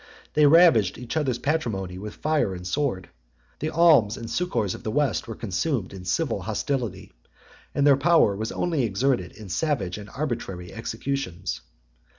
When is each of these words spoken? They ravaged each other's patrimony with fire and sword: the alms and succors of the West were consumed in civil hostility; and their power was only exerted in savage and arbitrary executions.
They 0.33 0.47
ravaged 0.47 0.97
each 0.97 1.15
other's 1.15 1.37
patrimony 1.37 1.99
with 1.99 2.15
fire 2.15 2.55
and 2.55 2.65
sword: 2.65 3.09
the 3.59 3.69
alms 3.69 4.17
and 4.17 4.27
succors 4.27 4.73
of 4.73 4.81
the 4.81 4.89
West 4.89 5.27
were 5.27 5.35
consumed 5.35 5.93
in 5.93 6.05
civil 6.05 6.41
hostility; 6.41 7.11
and 7.75 7.85
their 7.85 7.95
power 7.97 8.35
was 8.35 8.51
only 8.51 8.81
exerted 8.81 9.31
in 9.33 9.47
savage 9.49 9.99
and 9.99 10.09
arbitrary 10.09 10.73
executions. 10.73 11.61